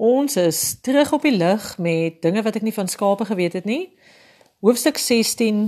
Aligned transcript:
Ons 0.00 0.36
is 0.36 0.80
terug 0.80 1.12
op 1.12 1.22
die 1.22 1.36
lig 1.36 1.78
met 1.78 2.22
dinge 2.22 2.42
wat 2.42 2.56
ek 2.56 2.62
nie 2.64 2.72
van 2.72 2.88
skape 2.88 3.24
geweet 3.28 3.52
het 3.52 3.66
nie. 3.68 3.98
Hoofstuk 4.64 4.96
16. 4.96 5.58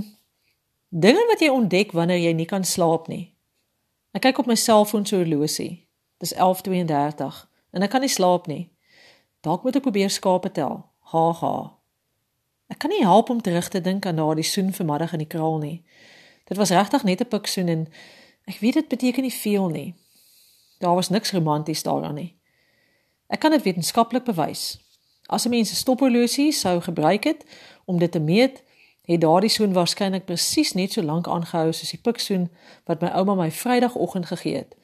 Dinge 0.89 1.25
wat 1.29 1.43
jy 1.45 1.51
ontdek 1.53 1.93
wanneer 1.93 2.17
jy 2.17 2.31
nie 2.33 2.47
kan 2.49 2.65
slaap 2.65 3.05
nie. 3.13 3.35
Ek 4.09 4.25
kyk 4.25 4.41
op 4.41 4.49
my 4.49 4.57
selfoon 4.57 5.05
se 5.05 5.19
horlosie. 5.21 5.85
Dis 6.17 6.33
11:32 6.33 7.45
en 7.77 7.85
ek 7.85 7.93
kan 7.93 8.01
nie 8.01 8.09
slaap 8.09 8.49
nie. 8.49 8.73
Dalk 9.45 9.63
moet 9.63 9.77
ek 9.77 9.85
probeer 9.85 10.09
skape 10.09 10.49
tel. 10.51 10.81
Ha 11.13 11.25
ha. 11.43 11.55
Ek 12.73 12.81
kan 12.81 12.89
nie 12.89 13.05
help 13.05 13.29
om 13.29 13.41
terug 13.41 13.69
te 13.69 13.81
dink 13.81 14.05
aan 14.09 14.17
daardie 14.17 14.49
soen 14.49 14.73
vanmiddag 14.73 15.13
in 15.13 15.27
die 15.27 15.29
kraal 15.29 15.61
nie. 15.61 15.85
Dit 16.49 16.57
was 16.57 16.73
regtig 16.73 17.03
net 17.03 17.21
'n 17.21 17.29
piksoen 17.29 17.67
en 17.69 17.87
ek 18.49 18.57
weet 18.65 18.73
dit 18.73 18.87
beteken 18.87 19.21
nie 19.21 19.33
veel 19.33 19.69
nie. 19.69 19.93
Daar 20.79 20.95
was 20.95 21.09
niks 21.09 21.31
romanties 21.31 21.83
daaraan 21.83 22.15
nie. 22.15 22.33
Ek 23.33 23.41
kan 23.41 23.51
dit 23.51 23.63
wetenskaplik 23.65 24.27
bewys. 24.29 24.77
As 25.25 25.45
'n 25.45 25.49
mens 25.49 25.71
'n 25.71 25.75
stophorlosie 25.75 26.51
sou 26.51 26.81
gebruik 26.81 27.23
het 27.23 27.45
om 27.85 27.99
dit 27.99 28.11
te 28.11 28.19
meet, 28.19 28.63
het 29.01 29.21
daardie 29.21 29.49
soen 29.49 29.73
waarskynlik 29.73 30.25
presies 30.25 30.73
net 30.73 30.91
so 30.91 31.01
lank 31.01 31.27
aangehou 31.27 31.73
soos 31.73 31.89
die 31.89 31.99
piksoen 32.01 32.51
wat 32.85 33.01
my 33.01 33.07
ouma 33.07 33.35
my 33.35 33.51
Vrydagoggend 33.51 34.25
gegee 34.25 34.55
het 34.55 34.75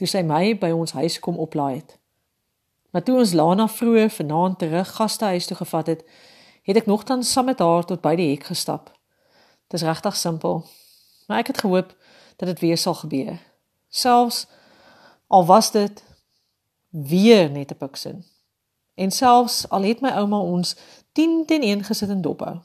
toe 0.00 0.08
sy 0.08 0.22
my 0.24 0.54
by 0.56 0.70
ons 0.72 0.94
huis 0.96 1.18
kom 1.20 1.36
oplaai 1.36 1.74
het. 1.74 1.98
Maar 2.90 3.02
toe 3.04 3.18
ons 3.20 3.34
Lana 3.36 3.66
vroeër 3.68 4.08
vanaand 4.10 4.58
terug 4.58 4.94
gastehuis 4.96 5.46
toe 5.46 5.56
gevat 5.56 5.86
het, 5.92 6.04
het 6.64 6.76
ek 6.80 6.88
nogtans 6.88 7.32
saam 7.32 7.50
met 7.50 7.60
haar 7.60 7.84
tot 7.84 8.00
by 8.00 8.14
die 8.16 8.30
hek 8.30 8.48
gestap. 8.48 8.88
Dit 9.68 9.80
is 9.80 9.86
regtig 9.86 10.16
simpel. 10.16 10.64
Maar 11.28 11.44
ek 11.44 11.52
het 11.52 11.60
gehoop 11.60 11.92
dat 12.40 12.48
dit 12.48 12.62
weer 12.64 12.80
sal 12.80 12.96
gebeur. 13.02 13.36
Selfs 13.88 14.46
al 15.28 15.44
was 15.44 15.70
dit 15.76 16.00
weer 16.90 17.50
net 17.50 17.70
'n 17.70 17.76
piksin. 17.76 18.24
En 18.94 19.10
selfs 19.10 19.68
al 19.68 19.82
het 19.82 20.00
my 20.00 20.10
ouma 20.10 20.40
ons 20.40 20.76
10 21.12 21.46
teen 21.46 21.62
1 21.62 21.84
gesit 21.84 22.08
in 22.08 22.20
dophou. 22.20 22.58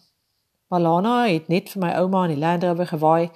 Malana 0.67 1.27
het 1.27 1.47
net 1.47 1.69
vir 1.69 1.81
my 1.81 1.91
ouma 1.93 2.23
in 2.23 2.29
die 2.29 2.39
Land 2.39 2.63
Rover 2.63 2.87
gewaai, 2.87 3.31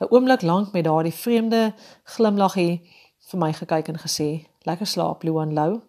'n 0.00 0.06
oomblik 0.08 0.42
lank 0.42 0.72
met 0.72 0.84
daardie 0.84 1.14
vreemde 1.14 1.74
glimlaggie 2.04 2.90
vir 3.18 3.38
my 3.38 3.52
gekyk 3.52 3.88
en 3.88 3.98
gesê, 3.98 4.46
"Lekker 4.62 4.86
slaap, 4.86 5.22
Luan 5.22 5.52
Lou." 5.52 5.80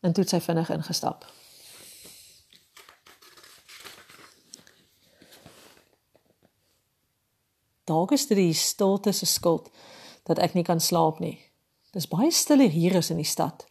En 0.00 0.12
toe 0.12 0.22
het 0.22 0.28
sy 0.28 0.40
vinnig 0.40 0.70
ingestap. 0.70 1.26
Dalk 7.84 8.12
is 8.12 8.26
dit 8.26 8.36
die 8.36 8.52
stilte 8.52 9.12
se 9.12 9.26
skuld 9.26 9.70
dat 10.22 10.38
ek 10.38 10.54
nie 10.54 10.64
kan 10.64 10.80
slaap 10.80 11.18
nie. 11.18 11.53
Dis 11.94 12.08
baie 12.10 12.30
stil 12.34 12.58
hier 12.58 12.94
is 12.98 13.10
in 13.10 13.20
die 13.22 13.28
stad. 13.28 13.66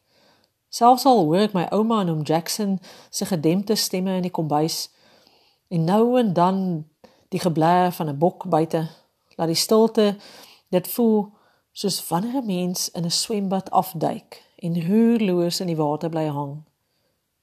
Selfs 0.71 1.03
al 1.05 1.25
hoor 1.27 1.43
ek 1.43 1.55
my 1.57 1.65
ouma 1.75 1.99
en 2.01 2.09
oom 2.13 2.21
Jackson 2.23 2.77
se 3.11 3.27
gedempte 3.27 3.75
stemme 3.75 4.15
in 4.15 4.23
die 4.23 4.31
kombuis 4.31 4.87
en 5.67 5.83
nou 5.83 6.15
en 6.19 6.31
dan 6.33 6.61
die 7.35 7.41
geblaar 7.43 7.91
van 7.91 8.09
'n 8.09 8.17
bok 8.17 8.47
buite, 8.47 8.87
laat 9.35 9.51
die 9.51 9.59
stilte 9.59 10.15
dit 10.69 10.87
voel 10.87 11.33
soos 11.71 11.99
wanneer 12.07 12.41
'n 12.41 12.45
mens 12.45 12.89
in 12.91 13.03
'n 13.05 13.11
swembad 13.11 13.71
afduik 13.71 14.41
en 14.55 14.87
roerloos 14.87 15.59
in 15.59 15.67
die 15.67 15.81
water 15.83 16.09
bly 16.09 16.27
hang. 16.27 16.63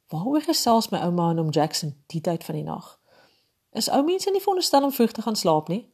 Waaroor 0.09 0.43
gesels 0.43 0.89
my 0.89 0.99
ouma 0.99 1.31
en 1.31 1.39
oom 1.39 1.51
Jackson 1.51 1.95
die 2.07 2.21
tyd 2.21 2.45
van 2.45 2.55
die 2.55 2.65
nag? 2.65 2.99
Is 3.73 3.91
ou 3.91 4.03
mense 4.03 4.31
nie 4.31 4.41
veronderstel 4.41 4.83
om 4.83 4.93
vroeg 4.93 5.13
te 5.13 5.23
gaan 5.23 5.37
slaap 5.37 5.69
nie? 5.69 5.93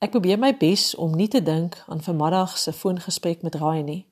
Ek 0.00 0.14
probeer 0.14 0.38
my 0.40 0.54
bes 0.56 0.94
om 0.96 1.12
nie 1.12 1.28
te 1.28 1.42
dink 1.44 1.76
aan 1.86 2.00
vanmiddag 2.00 2.58
se 2.58 2.72
foongesprek 2.72 3.42
met 3.42 3.54
Raai 3.60 3.82
nie. 3.82 4.06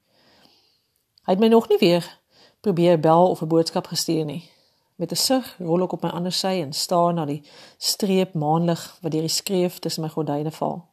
Hy 1.25 1.33
het 1.33 1.41
my 1.41 1.49
nog 1.49 1.69
nie 1.69 1.79
weer 1.81 2.05
probeer 2.61 3.01
bel 3.01 3.31
of 3.31 3.41
'n 3.41 3.49
boodskap 3.49 3.87
gestuur 3.87 4.25
nie. 4.25 4.51
Met 4.97 5.13
'n 5.13 5.17
sug 5.17 5.55
rol 5.59 5.83
ek 5.83 5.93
op 5.93 6.03
my 6.03 6.11
ander 6.11 6.33
sy 6.33 6.61
en 6.61 6.73
staar 6.73 7.15
na 7.15 7.25
die 7.25 7.43
streep 7.79 8.35
maanlig 8.35 8.99
wat 9.01 9.13
deur 9.13 9.21
die 9.21 9.37
skreef 9.41 9.79
tussen 9.79 10.03
my 10.03 10.09
gordyne 10.09 10.51
val. 10.51 10.85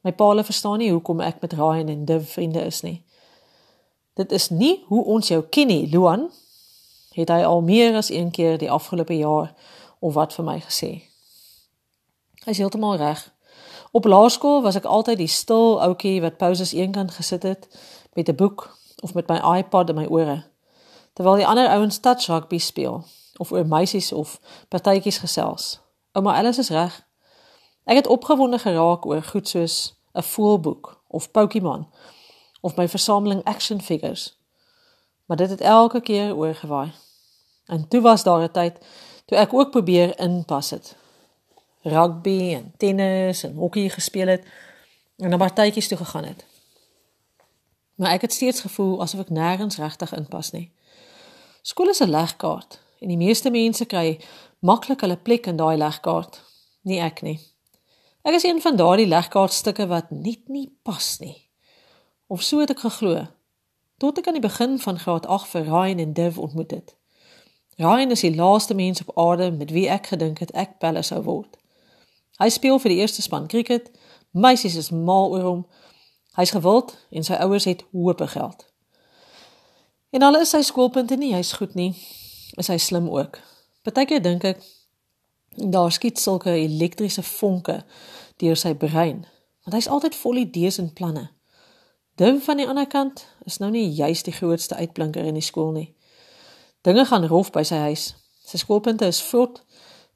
My 0.00 0.12
paale 0.12 0.44
verstaan 0.44 0.78
nie 0.78 0.90
hoekom 0.90 1.20
ek 1.20 1.40
met 1.40 1.52
Raai 1.52 1.84
en 1.84 2.04
Div 2.04 2.32
vriende 2.32 2.64
is 2.64 2.80
nie. 2.80 3.04
Dit 4.14 4.32
is 4.32 4.50
nie 4.50 4.84
hoe 4.86 5.04
ons 5.04 5.28
jou 5.28 5.42
ken 5.42 5.66
nie, 5.66 5.90
Luan. 5.90 6.30
Het 7.12 7.28
hy 7.28 7.42
al 7.42 7.60
meer 7.60 7.96
as 7.96 8.10
een 8.10 8.30
keer 8.30 8.58
die 8.58 8.70
afgelope 8.70 9.16
jaar 9.16 9.54
of 9.98 10.14
wat 10.14 10.34
vir 10.34 10.44
my 10.44 10.60
gesê. 10.60 11.02
Hy 12.44 12.50
is 12.50 12.58
heeltemal 12.58 12.96
reg. 12.96 13.36
Op 13.92 14.04
laerskool 14.04 14.62
was 14.62 14.74
ek 14.74 14.84
altyd 14.84 15.18
die 15.18 15.26
stil 15.26 15.82
ouetjie 15.82 16.20
wat 16.20 16.36
pauses 16.36 16.72
eenkant 16.72 17.10
gesit 17.10 17.42
het 17.42 17.68
met 18.12 18.28
'n 18.28 18.34
boek 18.34 18.76
of 19.02 19.14
met 19.14 19.28
my 19.28 19.58
iPod 19.58 19.88
in 19.88 19.94
my 19.94 20.06
ore 20.06 20.44
terwyl 21.18 21.34
die 21.34 21.46
ander 21.46 21.68
ouens 21.68 21.98
touch 21.98 22.26
rugby 22.26 22.58
speel 22.58 23.04
of 23.36 23.50
oor 23.52 23.66
meisies 23.66 24.12
of 24.12 24.40
partytjies 24.68 25.18
gesels. 25.18 25.80
Ouma 26.12 26.34
Alice 26.34 26.60
is 26.60 26.70
reg. 26.70 27.06
Ek 27.84 27.96
het 27.96 28.06
opgewonde 28.06 28.58
geraak 28.58 29.06
oor 29.06 29.22
goed 29.22 29.48
soos 29.48 29.94
'n 30.14 30.22
voelboek 30.22 31.02
of 31.08 31.30
Pokémon 31.30 31.86
of 32.60 32.76
my 32.76 32.88
versameling 32.88 33.44
action 33.44 33.80
figures. 33.80 34.38
Maar 35.26 35.36
dit 35.36 35.50
het 35.50 35.60
elke 35.60 36.00
keer 36.00 36.36
oorgewaai. 36.36 36.92
En 37.66 37.88
toe 37.88 38.00
was 38.00 38.22
daar 38.22 38.42
'n 38.42 38.50
tyd 38.50 38.78
toe 39.26 39.38
ek 39.38 39.54
ook 39.54 39.70
probeer 39.70 40.18
inpas 40.18 40.70
het 40.70 40.96
rugby 41.82 42.54
en 42.54 42.72
tennis 42.76 43.42
en 43.42 43.54
hokkie 43.54 43.90
gespeel 43.90 44.26
het 44.26 44.44
en 45.16 45.30
na 45.30 45.36
partytjies 45.36 45.88
toe 45.88 45.98
gegaan 45.98 46.24
het. 46.24 46.44
Maar 47.94 48.10
ek 48.10 48.20
het 48.20 48.32
steeds 48.32 48.60
gevoel 48.60 49.00
asof 49.02 49.20
ek 49.26 49.34
nêrens 49.34 49.78
regtig 49.78 50.12
inpas 50.14 50.52
nie. 50.54 50.70
Skool 51.62 51.88
is 51.88 52.00
'n 52.00 52.10
legkaart 52.10 52.80
en 53.00 53.08
die 53.08 53.16
meeste 53.16 53.50
mense 53.50 53.84
kry 53.84 54.20
maklik 54.58 55.00
hulle 55.00 55.16
plek 55.16 55.46
in 55.46 55.56
daai 55.56 55.76
legkaart, 55.76 56.42
nie 56.82 57.00
ek 57.00 57.22
nie. 57.22 57.40
Ek 58.22 58.34
is 58.34 58.44
een 58.44 58.60
van 58.60 58.76
daardie 58.76 59.06
legkaartstukke 59.06 59.86
wat 59.86 60.10
net 60.10 60.48
nie 60.48 60.70
pas 60.82 61.18
nie. 61.18 61.48
Of 62.26 62.42
so 62.42 62.60
het 62.60 62.70
ek 62.70 62.78
geglo 62.78 63.26
tot 63.98 64.18
ek 64.18 64.26
aan 64.26 64.38
die 64.38 64.48
begin 64.48 64.78
van 64.78 64.98
graad 64.98 65.26
8 65.26 65.48
vir 65.48 65.64
Ryan 65.64 65.98
en 65.98 66.12
Dev 66.12 66.38
ontmoet 66.38 66.70
het. 66.70 66.96
Ryan 67.76 68.10
is 68.10 68.20
die 68.20 68.34
laaste 68.34 68.74
mens 68.74 69.00
op 69.00 69.18
aarde 69.18 69.50
met 69.50 69.70
wie 69.70 69.88
ek 69.88 70.06
gedink 70.06 70.38
het 70.38 70.50
ek 70.50 70.78
pelle 70.78 71.02
sou 71.02 71.22
word. 71.22 71.58
Hy 72.38 72.48
speel 72.54 72.78
vir 72.78 72.94
die 72.94 73.00
eerste 73.02 73.22
span 73.22 73.48
cricket. 73.50 73.90
Meisies 74.30 74.76
is 74.78 74.90
mal 74.90 75.32
oor 75.34 75.46
hom. 75.46 75.62
Hy's 76.38 76.54
gewild 76.54 76.94
en 77.10 77.26
sy 77.26 77.38
ouers 77.42 77.66
het 77.66 77.84
hoop 77.92 78.22
geld. 78.30 78.66
En 80.10 80.22
al 80.22 80.40
is 80.40 80.54
sy 80.54 80.62
skoolpunte 80.64 81.18
nie 81.20 81.34
hy's 81.34 81.52
goed 81.58 81.74
nie, 81.76 81.90
is 82.56 82.70
hy 82.72 82.78
slim 82.80 83.08
ook. 83.12 83.40
Partykeer 83.84 84.22
dink 84.24 84.46
ek 84.48 84.62
daar 85.58 85.92
skiet 85.92 86.20
sulke 86.20 86.54
elektriese 86.54 87.24
vonke 87.26 87.82
deur 88.40 88.56
sy 88.56 88.72
brein, 88.78 89.26
want 89.66 89.76
hy's 89.76 89.90
altyd 89.90 90.16
vol 90.16 90.40
idees 90.40 90.78
en 90.80 90.92
planne. 90.94 91.26
Dim 92.18 92.40
van 92.40 92.58
die 92.58 92.66
ander 92.66 92.86
kant 92.90 93.26
is 93.46 93.58
nou 93.60 93.68
nie 93.74 93.84
juist 93.94 94.26
die 94.26 94.34
grootste 94.34 94.78
uitblinker 94.78 95.26
in 95.26 95.36
die 95.38 95.44
skool 95.44 95.74
nie. 95.74 95.90
Dinge 96.86 97.04
gaan 97.06 97.26
rof 97.28 97.52
by 97.54 97.62
sy 97.66 97.82
huis. 97.90 98.08
Sy 98.48 98.62
skoolpunte 98.62 99.06
is 99.06 99.20
vrot 99.22 99.60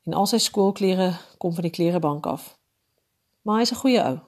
en 0.07 0.15
al 0.15 0.27
sy 0.27 0.39
skoolklere 0.39 1.13
kom 1.39 1.55
van 1.55 1.67
die 1.69 1.75
klerebank 1.75 2.27
af. 2.27 2.57
Maar 3.43 3.59
hy's 3.59 3.73
'n 3.73 3.83
goeie 3.83 4.03
ou. 4.05 4.19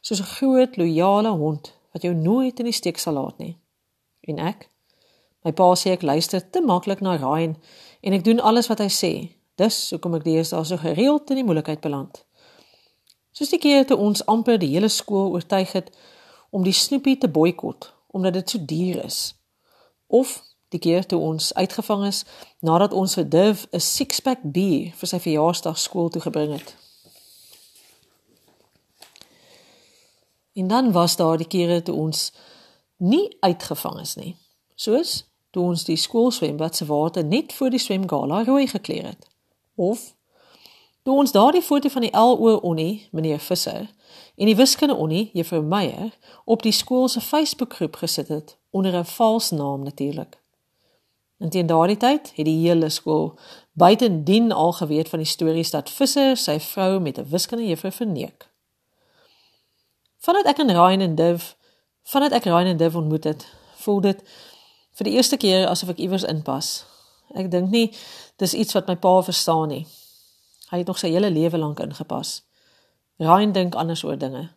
Soos 0.00 0.20
'n 0.20 0.32
groot, 0.36 0.76
loyale 0.76 1.30
hond 1.30 1.74
wat 1.92 2.02
jou 2.02 2.14
nooit 2.14 2.58
in 2.58 2.64
die 2.64 2.72
steek 2.72 2.98
sal 2.98 3.14
laat 3.14 3.38
nie. 3.38 3.58
En 4.20 4.38
ek? 4.38 4.70
My 5.44 5.52
pa 5.52 5.74
sê 5.74 5.90
ek 5.90 6.02
luister 6.02 6.50
te 6.50 6.60
maklik 6.60 7.00
na 7.00 7.16
Ryan 7.16 7.56
en 8.00 8.12
ek 8.12 8.24
doen 8.24 8.40
alles 8.40 8.66
wat 8.66 8.78
hy 8.78 8.88
sê. 8.88 9.12
Dis 9.56 9.90
hoekom 9.90 10.14
ek 10.14 10.24
deesdae 10.24 10.64
so 10.64 10.76
gereeld 10.76 11.30
in 11.30 11.36
die 11.36 11.44
moeilikheid 11.44 11.80
beland. 11.80 12.24
Soos 13.32 13.52
die 13.52 13.60
keer 13.60 13.86
toe 13.86 13.96
ons 13.96 14.24
amper 14.26 14.58
die 14.58 14.72
hele 14.72 14.88
skool 14.88 15.30
oortuig 15.36 15.72
het 15.72 15.90
om 16.50 16.64
die 16.64 16.72
snoepie 16.72 17.18
te 17.18 17.28
boikot 17.28 17.92
omdat 18.16 18.32
dit 18.32 18.50
so 18.50 18.58
duur 18.64 19.04
is. 19.04 19.34
Of 20.06 20.42
die 20.68 20.80
keer 20.80 21.06
toe 21.06 21.20
ons 21.20 21.54
uitgevang 21.54 22.06
is 22.06 22.24
nadat 22.60 22.92
ons 22.92 23.14
vir 23.14 23.28
Div 23.28 23.66
'n 23.72 23.80
six-pack 23.80 24.38
bier 24.42 24.92
vir 24.94 25.08
sy 25.08 25.18
verjaarsdag 25.18 25.78
skool 25.78 26.08
toe 26.08 26.22
gebring 26.22 26.52
het. 26.52 26.76
En 30.54 30.68
dan 30.68 30.92
was 30.92 31.16
daar 31.16 31.36
die 31.36 31.46
kere 31.46 31.82
toe 31.82 31.94
ons 31.94 32.32
nie 32.96 33.36
uitgevang 33.40 34.00
is 34.00 34.14
nie. 34.14 34.36
Soos 34.74 35.24
toe 35.50 35.64
ons 35.64 35.84
die 35.84 35.96
skoolswembad 35.96 36.76
se 36.76 36.84
water 36.84 37.24
net 37.24 37.52
voor 37.52 37.70
die 37.70 37.78
swemgala 37.78 38.42
rooi 38.44 38.66
gekleur 38.66 39.04
het. 39.04 39.28
Of 39.74 40.14
toe 41.02 41.16
ons 41.16 41.32
daardie 41.32 41.62
foto 41.62 41.88
van 41.88 42.02
die 42.02 42.12
LO 42.12 42.56
Onnie, 42.56 43.08
meneer 43.12 43.38
Visser, 43.38 43.90
en 44.36 44.46
die 44.46 44.56
wiskunde 44.56 44.94
Onnie, 44.94 45.30
juffrou 45.32 45.62
Meyer, 45.62 46.12
op 46.44 46.62
die 46.62 46.72
skool 46.72 47.08
se 47.08 47.20
Facebookgroep 47.20 47.96
gesit 47.96 48.28
het 48.28 48.56
onder 48.70 48.96
'n 48.98 49.04
vals 49.04 49.50
naam 49.50 49.82
natuurlik. 49.82 50.40
En 51.38 51.50
teen 51.50 51.66
daardie 51.66 51.96
tyd 51.96 52.32
het 52.34 52.44
die 52.44 52.68
hele 52.68 52.88
skool 52.88 53.38
buitendien 53.72 54.52
al 54.52 54.72
geweet 54.72 55.08
van 55.08 55.18
die 55.18 55.28
stories 55.28 55.70
dat 55.70 55.90
Visser 55.90 56.36
sy 56.36 56.58
vrou 56.60 57.00
met 57.00 57.18
'n 57.18 57.28
wiskunde 57.28 57.66
juffrou 57.66 57.92
verneek. 57.92 58.48
Vandat 60.18 60.46
ek 60.46 60.58
en 60.58 60.70
Ryan 60.70 61.00
en 61.00 61.14
Div, 61.14 61.54
vandat 62.02 62.32
ek 62.32 62.44
Ryan 62.44 62.66
en 62.66 62.76
Div 62.76 62.94
ontmoet 62.94 63.24
het, 63.24 63.46
voel 63.76 64.00
dit 64.00 64.22
Vir 64.96 65.10
die 65.10 65.16
eerste 65.18 65.36
keer 65.36 65.66
asof 65.68 65.92
ek 65.92 65.98
iewers 66.00 66.24
inpas. 66.24 66.86
Ek 67.36 67.50
dink 67.52 67.68
nie 67.68 67.90
dis 68.40 68.54
iets 68.56 68.72
wat 68.72 68.86
my 68.88 68.94
pa 68.96 69.18
verstaan 69.26 69.68
nie. 69.68 69.82
Hy 70.70 70.80
het 70.80 70.88
nog 70.88 70.98
sy 70.98 71.10
hele 71.12 71.28
lewe 71.30 71.60
lank 71.60 71.82
ingepas. 71.84 72.40
Ryan 73.20 73.52
dink 73.52 73.76
anders 73.76 74.04
oor 74.08 74.16
dinge. 74.16 74.48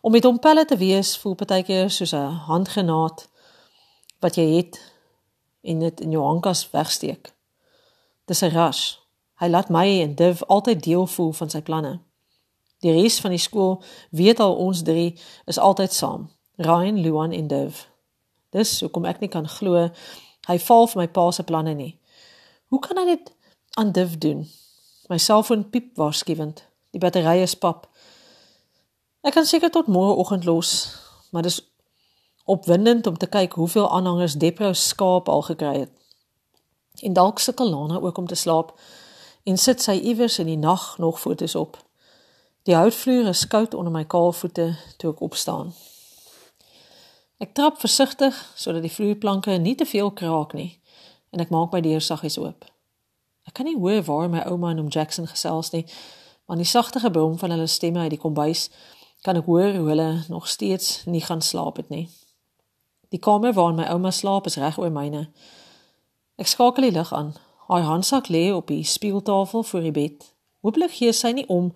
Om 0.00 0.14
met 0.14 0.24
hom 0.24 0.38
pelle 0.40 0.64
te 0.64 0.78
wees 0.80 1.16
voel 1.20 1.36
partykeer 1.36 1.90
soos 1.92 2.14
'n 2.16 2.40
handgenaad 2.48 3.26
wat 4.24 4.40
jy 4.40 4.56
het 4.56 4.80
en 5.68 5.84
dit 5.84 6.00
in 6.00 6.10
jou 6.16 6.24
handkas 6.24 6.64
wegsteek. 6.72 7.32
Dis 8.24 8.42
'n 8.42 8.54
rush. 8.56 8.96
Hy 9.38 9.48
laat 9.48 9.68
my 9.68 10.00
en 10.00 10.14
Div 10.14 10.42
altyd 10.42 10.82
deel 10.82 11.06
voel 11.06 11.32
van 11.32 11.50
sy 11.50 11.60
planne. 11.62 12.00
Die 12.78 12.92
res 12.92 13.20
van 13.20 13.30
die 13.30 13.42
skool 13.42 13.82
weet 14.10 14.40
al 14.40 14.54
ons 14.56 14.82
drie 14.82 15.18
is 15.44 15.58
altyd 15.58 15.92
saam. 15.92 16.30
Ryan, 16.56 17.00
Luan 17.00 17.32
en 17.32 17.46
Div. 17.46 17.86
Dis 18.50 18.80
hoekom 18.80 19.04
ek 19.04 19.20
nie 19.20 19.28
kan 19.28 19.48
glo 19.48 19.90
hy 20.48 20.58
val 20.58 20.86
vir 20.86 21.02
my 21.02 21.08
pa 21.12 21.30
se 21.30 21.44
planne 21.44 21.74
nie. 21.74 21.98
Hoe 22.68 22.80
kan 22.80 22.96
hy 22.96 23.04
dit 23.04 23.32
aan 23.80 23.92
Div 23.92 24.18
doen? 24.18 24.46
My 25.08 25.18
selfoon 25.18 25.68
piep 25.70 25.96
waarskuwend. 25.96 26.64
Die 26.92 27.00
battery 27.00 27.42
is 27.42 27.56
pap. 27.56 27.86
Ek 29.24 29.34
kan 29.36 29.46
seker 29.46 29.70
tot 29.70 29.90
môreoggend 29.92 30.44
los, 30.44 30.94
maar 31.32 31.44
dis 31.44 31.60
opwindend 32.48 33.06
om 33.06 33.16
te 33.16 33.26
kyk 33.26 33.52
hoeveel 33.52 33.90
aanhangers 33.90 34.34
Depro 34.40 34.72
skaap 34.72 35.28
al 35.28 35.42
gekry 35.42 35.78
het. 35.78 35.90
En 37.04 37.12
dalk 37.12 37.38
sukkel 37.38 37.68
Lana 37.70 37.98
ook 38.00 38.18
om 38.18 38.26
te 38.26 38.34
slaap 38.34 38.72
en 39.44 39.58
sit 39.58 39.82
sy 39.82 39.92
iewers 39.92 40.38
in 40.38 40.46
die 40.48 40.56
nag 40.56 40.98
nog 40.98 41.20
fotos 41.20 41.54
op. 41.54 41.76
Die 42.62 42.74
houtvloer 42.74 43.28
is 43.28 43.46
koud 43.46 43.74
onder 43.74 43.92
my 43.92 44.04
kaal 44.04 44.32
voete 44.32 44.76
toe 44.96 45.12
ek 45.12 45.20
opstaan. 45.20 45.74
Ek 47.38 47.52
trap 47.52 47.76
versigtig 47.80 48.38
sodat 48.56 48.82
die 48.82 48.92
vloerplanke 48.92 49.58
nie 49.60 49.74
te 49.74 49.86
veel 49.86 50.08
kraak 50.10 50.54
nie 50.56 50.70
en 51.30 51.44
ek 51.44 51.52
maak 51.52 51.76
my 51.76 51.82
deur 51.84 52.00
saggies 52.00 52.38
oop. 52.40 52.64
Ek 53.44 53.54
kan 53.60 53.68
nie 53.68 53.76
hoor 53.76 54.00
waar 54.08 54.30
my 54.32 54.46
ouma 54.48 54.70
en 54.72 54.80
oom 54.80 54.88
Jackson 54.88 55.28
gesels 55.28 55.68
nie, 55.76 55.84
maar 56.48 56.56
die 56.56 56.68
sagte 56.68 57.00
gebrom 57.04 57.36
van 57.38 57.52
hulle 57.52 57.68
stemme 57.68 58.06
uit 58.08 58.16
die 58.16 58.22
kombuis 58.24 58.70
kan 59.20 59.36
ek 59.36 59.52
hoor 59.52 59.76
hoe 59.76 59.88
hulle 59.92 60.08
nog 60.32 60.48
steeds 60.48 61.04
nie 61.04 61.20
gaan 61.20 61.44
slaap 61.44 61.76
het 61.76 61.92
nie. 61.92 62.06
Die 63.08 63.18
kamer 63.18 63.52
waarin 63.52 63.76
my 63.76 63.86
ouma 63.88 64.10
slaap 64.10 64.46
is 64.46 64.56
reg 64.56 64.78
oor 64.78 64.90
myne. 64.92 65.28
Ek 66.36 66.46
skakel 66.46 66.88
die 66.88 66.92
lig 66.92 67.12
aan. 67.12 67.34
Haar 67.68 67.82
handsak 67.82 68.28
lê 68.28 68.48
op 68.52 68.68
die 68.68 68.84
speeltafel 68.84 69.62
voor 69.62 69.80
die 69.80 69.92
bed. 69.92 70.34
Hooplik 70.60 70.92
gee 70.92 71.12
sy 71.12 71.32
nie 71.32 71.46
om 71.48 71.72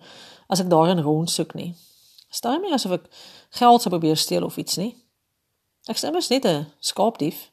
as 0.47 0.61
ek 0.61 0.69
daarin 0.69 1.01
rondsoek 1.01 1.53
nie. 1.57 1.73
Staan 2.29 2.61
my 2.61 2.73
asof 2.73 2.99
ek 2.99 3.09
geld 3.57 3.81
sou 3.81 3.89
probeer 3.93 4.17
steel 4.17 4.45
of 4.45 4.57
iets 4.57 4.77
nie. 4.77 4.93
Ek 5.89 5.97
sê 5.97 6.11
mos 6.13 6.29
net 6.29 6.45
'n 6.45 6.67
skaapdief. 6.79 7.49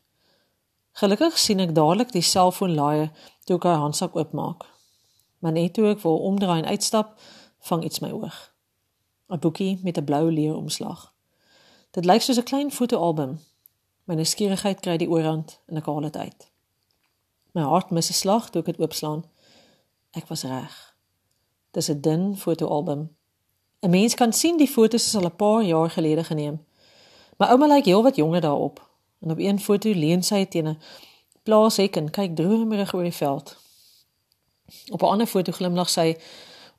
Gelukkig 1.01 1.39
sien 1.39 1.61
ek 1.61 1.75
dadelik 1.75 2.13
die 2.13 2.23
selfoonlaaier 2.23 3.11
toe 3.45 3.57
ek 3.57 3.63
haar 3.63 3.81
handsak 3.85 4.17
oopmaak. 4.17 4.65
Maar 5.41 5.53
net 5.53 5.75
toe 5.75 5.91
ek 5.91 6.03
wil 6.03 6.19
omdraai 6.19 6.63
en 6.63 6.69
uitstap, 6.69 7.19
vang 7.61 7.85
iets 7.85 8.01
my 8.01 8.11
oog. 8.11 8.53
'n 9.31 9.39
Boekie 9.39 9.81
met 9.83 9.97
'n 9.97 10.05
blou 10.05 10.31
leer 10.31 10.57
omslag. 10.57 11.13
Dit 11.91 12.05
lyk 12.05 12.23
soos 12.23 12.39
'n 12.39 12.43
klein 12.45 12.71
fotoalbum 12.71 13.41
My 14.11 14.17
nuuskierigheid 14.19 14.81
kry 14.83 14.97
die 14.99 15.07
oorhand 15.07 15.53
en 15.71 15.79
ek 15.79 15.87
haal 15.87 16.03
dit 16.03 16.17
uit. 16.19 16.47
My 17.55 17.63
hart 17.71 17.93
mis 17.95 18.09
'n 18.11 18.19
slag 18.19 18.49
toe 18.51 18.59
ek 18.59 18.67
dit 18.67 18.81
oopslaan. 18.83 19.21
Ek 20.19 20.27
was 20.27 20.43
reg. 20.43 20.75
Dis 21.71 21.89
'n 21.91 22.01
dun 22.01 22.37
fotoalbum. 22.37 23.15
'n 23.83 23.91
Mens 23.91 24.15
kan 24.15 24.33
sien 24.33 24.57
die 24.57 24.67
foto's 24.67 25.07
is 25.07 25.15
al 25.15 25.31
'n 25.31 25.37
paar 25.37 25.63
jaar 25.63 25.91
gelede 25.91 26.25
geneem. 26.25 26.59
My 27.39 27.47
ouma 27.47 27.67
lyk 27.67 27.85
heelwat 27.85 28.17
jonger 28.17 28.41
daarop. 28.41 28.91
En 29.21 29.31
op 29.31 29.39
een 29.39 29.61
foto 29.61 29.89
leun 29.95 30.23
sy 30.23 30.45
teen 30.45 30.69
'n 30.69 30.79
plaashek 31.43 31.97
en 31.97 32.11
kyk 32.11 32.37
dromerig 32.37 32.95
oor 32.95 33.03
die 33.03 33.21
veld. 33.23 33.57
Op 34.91 35.03
'n 35.03 35.07
ander 35.13 35.27
foto 35.27 35.53
glimlag 35.53 35.89
sy 35.89 36.17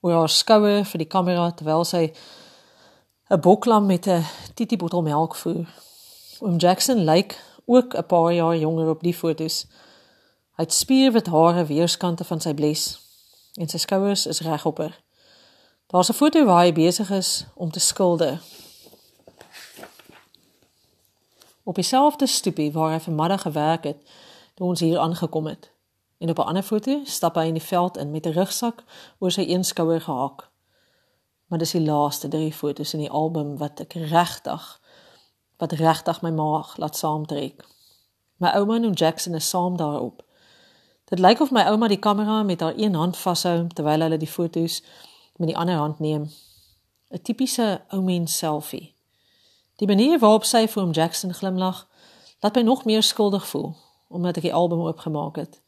oor 0.02 0.14
haar 0.14 0.30
skouer 0.30 0.86
vir 0.86 0.98
die 0.98 1.08
kamera 1.08 1.52
terwyl 1.52 1.84
sy 1.86 2.12
'n 3.30 3.40
boklam 3.40 3.86
met 3.86 4.08
'n 4.08 4.26
titi 4.54 4.78
bottel 4.78 5.02
melk 5.02 5.36
voer. 5.36 5.91
Oom 6.44 6.58
Jackson 6.58 7.04
lyk 7.04 7.44
ook 7.66 7.98
'n 7.98 8.06
paar 8.06 8.34
jaar 8.34 8.58
jonger 8.58 8.90
op 8.90 9.02
die 9.02 9.14
foto's. 9.14 9.66
Hy 10.56 10.64
het 10.64 10.74
spierwit 10.74 11.28
hare 11.28 11.66
weerskante 11.66 12.24
van 12.24 12.42
sy 12.42 12.54
bles 12.54 13.00
en 13.54 13.70
sy 13.70 13.78
skouers 13.78 14.26
is 14.26 14.40
regop. 14.40 14.92
Daar's 15.88 16.10
'n 16.10 16.14
foto 16.14 16.46
waar 16.46 16.64
hy 16.64 16.74
besig 16.74 17.10
is 17.10 17.46
om 17.56 17.72
te 17.72 17.80
skilder. 17.80 18.42
Op 21.64 21.76
dieselfde 21.76 22.28
stoepie 22.28 22.72
waar 22.72 22.92
hy 22.92 23.00
vanmiddag 23.00 23.42
gewerk 23.42 23.84
het 23.84 23.98
toe 24.54 24.68
ons 24.68 24.80
hier 24.80 25.00
aangekom 25.00 25.48
het. 25.48 25.72
En 26.18 26.30
op 26.30 26.38
'n 26.38 26.48
ander 26.48 26.64
foto 26.64 27.02
stap 27.04 27.36
hy 27.36 27.46
in 27.46 27.54
die 27.54 27.68
veld 27.74 27.98
in 27.98 28.12
met 28.12 28.26
'n 28.26 28.32
rugsak 28.32 28.84
oor 29.20 29.32
sy 29.32 29.42
een 29.42 29.64
skouer 29.64 30.02
gehak. 30.02 30.50
Maar 31.48 31.60
dis 31.60 31.72
die 31.72 31.86
laaste 31.86 32.28
drie 32.28 32.54
foto's 32.54 32.94
in 32.94 33.00
die 33.00 33.10
album 33.10 33.58
wat 33.58 33.80
ek 33.80 33.94
regtig 33.94 34.81
wat 35.62 35.72
regtig 35.78 36.22
my 36.22 36.32
maag 36.34 36.78
laat 36.78 36.98
saamtrek. 36.98 37.66
My 38.42 38.50
ouma 38.58 38.76
en 38.76 38.92
Jackson 38.92 39.36
is 39.38 39.50
saam 39.50 39.78
daarop. 39.78 40.24
Dit 41.06 41.20
lyk 41.20 41.40
of 41.40 41.52
my 41.52 41.62
ouma 41.70 41.88
die 41.88 42.00
kamera 42.00 42.44
met 42.44 42.60
haar 42.60 42.74
een 42.78 42.96
hand 42.96 43.18
vashou 43.18 43.68
terwyl 43.68 44.02
hulle 44.02 44.18
die 44.18 44.28
foto's 44.28 44.82
met 45.36 45.48
die 45.48 45.58
ander 45.58 45.78
hand 45.78 46.00
neem. 46.00 46.32
'n 47.12 47.22
Tipiese 47.22 47.82
ou 47.90 48.02
mens 48.02 48.38
selfie. 48.38 48.96
Die 49.76 49.88
manier 49.88 50.20
waarop 50.20 50.44
sy 50.44 50.68
vir 50.68 50.84
hom 50.84 50.92
Jackson 50.92 51.34
glimlag, 51.34 51.88
laat 52.40 52.56
my 52.56 52.62
nog 52.62 52.86
meer 52.86 53.04
skuldig 53.04 53.48
voel 53.48 53.76
omdat 54.08 54.38
ek 54.38 54.44
die 54.44 54.54
album 54.54 54.82
oopgemaak 54.82 55.36
het. 55.36 55.62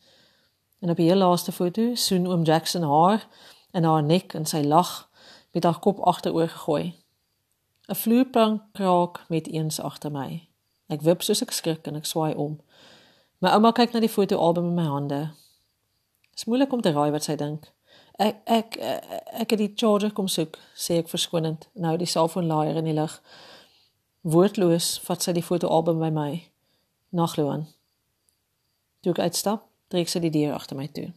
En 0.80 0.90
op 0.90 0.98
die 0.98 1.08
heel 1.08 1.18
laaste 1.18 1.52
foto 1.52 1.96
soen 1.96 2.28
oom 2.28 2.44
Jackson 2.44 2.84
haar 2.84 3.28
en 3.72 3.84
haar 3.84 4.04
nek 4.04 4.34
en 4.34 4.46
sy 4.46 4.62
lag 4.62 5.10
met 5.52 5.64
haar 5.64 5.80
kop 5.80 6.00
agteroor 6.00 6.50
gegooi. 6.50 7.03
'n 7.88 7.96
vloerplank 7.96 8.62
kraak 8.72 9.26
met 9.30 9.48
eens 9.48 9.80
agter 9.80 10.12
my. 10.12 10.48
Ek 10.88 11.02
wip 11.02 11.22
soos 11.22 11.42
ek 11.42 11.52
skrik 11.52 11.88
en 11.88 11.96
ek 11.96 12.06
swaai 12.06 12.36
om. 12.36 12.60
My 13.40 13.50
ouma 13.50 13.72
kyk 13.72 13.94
na 13.94 14.00
die 14.00 14.12
fotoalbum 14.12 14.68
in 14.72 14.76
my 14.78 14.86
hande. 14.88 15.22
Dit 16.30 16.40
is 16.40 16.46
moeilik 16.46 16.72
om 16.72 16.82
te 16.82 16.92
raai 16.92 17.12
wat 17.12 17.24
sy 17.24 17.36
dink. 17.36 17.72
Ek 18.22 18.36
ek 18.46 18.78
ek 19.42 19.50
het 19.50 19.60
die 19.60 19.74
charger 19.76 20.14
kom 20.14 20.28
soek, 20.28 20.58
sê 20.76 21.02
ek 21.02 21.10
verskonend. 21.10 21.68
Nou 21.74 21.98
die 21.98 22.08
selfoonlaaier 22.08 22.76
in 22.76 22.86
die 22.86 22.96
lug. 22.96 23.22
Woordloos 24.22 25.00
vat 25.04 25.24
sy 25.24 25.34
die 25.36 25.44
fotoalbum 25.44 26.00
by 26.00 26.10
my. 26.10 26.44
Nagloon. 27.10 27.68
Toe 29.04 29.12
ek 29.12 29.20
uitstap, 29.20 29.68
trek 29.92 30.10
sy 30.10 30.22
die 30.24 30.32
deur 30.32 30.56
agter 30.56 30.80
my 30.80 30.88
toe. 30.88 31.10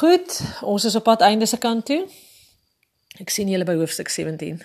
Goed, 0.00 0.38
ons 0.64 0.84
is 0.88 0.96
op 0.96 1.04
pad 1.04 1.20
einde 1.20 1.46
se 1.46 1.58
kant 1.60 1.84
toe. 1.86 2.06
Ek 3.20 3.30
sien 3.30 3.50
julle 3.52 3.66
by 3.68 3.74
hoofstuk 3.76 4.08
17. 4.08 4.62